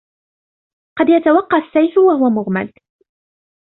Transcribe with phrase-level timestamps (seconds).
[0.99, 2.73] قد يتوقى السيف وهو مغمد